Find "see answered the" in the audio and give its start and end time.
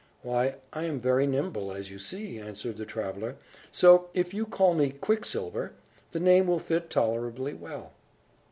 1.99-2.87